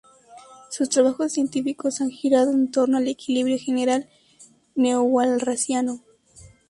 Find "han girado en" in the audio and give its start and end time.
2.01-2.71